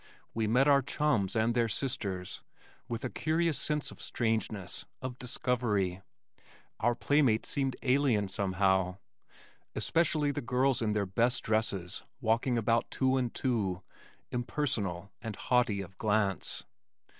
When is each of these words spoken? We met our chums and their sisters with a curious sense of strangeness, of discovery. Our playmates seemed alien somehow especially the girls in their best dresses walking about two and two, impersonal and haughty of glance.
We 0.33 0.47
met 0.47 0.67
our 0.67 0.81
chums 0.81 1.35
and 1.35 1.53
their 1.53 1.69
sisters 1.69 2.41
with 2.87 3.05
a 3.05 3.09
curious 3.11 3.59
sense 3.59 3.91
of 3.91 4.01
strangeness, 4.01 4.83
of 4.99 5.19
discovery. 5.19 6.01
Our 6.79 6.95
playmates 6.95 7.49
seemed 7.49 7.75
alien 7.83 8.27
somehow 8.27 8.97
especially 9.75 10.31
the 10.31 10.41
girls 10.41 10.81
in 10.81 10.93
their 10.93 11.05
best 11.05 11.43
dresses 11.43 12.01
walking 12.19 12.57
about 12.57 12.89
two 12.89 13.15
and 13.15 13.31
two, 13.31 13.83
impersonal 14.31 15.11
and 15.21 15.35
haughty 15.35 15.81
of 15.81 15.99
glance. 15.99 16.63